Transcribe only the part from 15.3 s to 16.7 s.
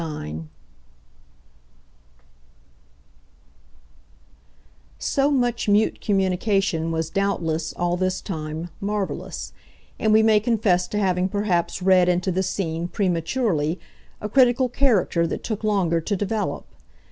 took longer to develop.